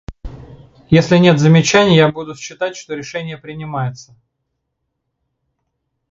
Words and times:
Если 0.89 1.17
нет 1.17 1.37
замечаний, 1.39 1.95
я 1.95 2.11
буду 2.11 2.33
считать, 2.33 2.75
что 2.75 2.95
решение 2.95 3.37
принимается. 3.37 4.15